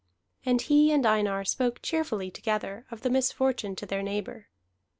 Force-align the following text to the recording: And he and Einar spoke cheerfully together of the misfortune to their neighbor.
And 0.47 0.63
he 0.63 0.91
and 0.91 1.05
Einar 1.05 1.45
spoke 1.45 1.79
cheerfully 1.83 2.31
together 2.31 2.87
of 2.89 3.01
the 3.01 3.09
misfortune 3.11 3.75
to 3.75 3.85
their 3.85 4.01
neighbor. 4.01 4.47